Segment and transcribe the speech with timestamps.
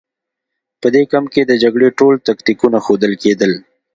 [0.81, 3.51] په دې کمپ کې د جګړې ټول تکتیکونه ښودل کېدل